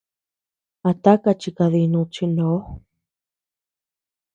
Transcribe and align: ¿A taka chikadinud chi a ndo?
¿A 0.89 0.91
taka 1.03 1.31
chikadinud 1.41 2.07
chi 2.13 2.23
a 2.29 2.31
ndo? 2.31 2.51